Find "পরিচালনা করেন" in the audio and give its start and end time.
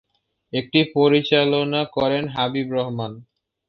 0.95-2.23